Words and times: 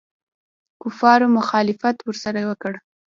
کفارو 0.81 1.27
مخالفت 1.37 1.97
ورسره 2.03 2.41
وکړ. 2.49 2.73